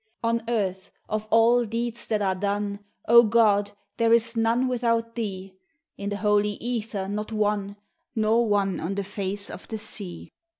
[0.23, 3.69] On earth, of all deeds that are done, O God!
[3.97, 5.53] there is none without thee;
[5.95, 7.75] In the holy ether not one,
[8.15, 10.31] nor one on the face of the sea.